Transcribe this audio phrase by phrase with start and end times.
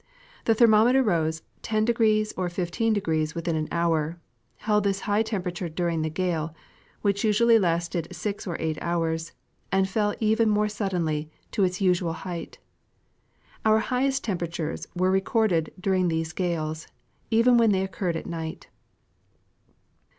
[0.45, 4.19] The thermometer rose 10° or 15° within an hour,
[4.57, 6.55] held this high temperature during the gale,
[7.03, 9.33] which usually lasted six or eight hours,
[9.71, 12.57] and fell even more suddenly to its usual height.
[13.63, 16.87] Our highest temperatures were re corded during these gales,
[17.29, 18.69] even when they occurred at night.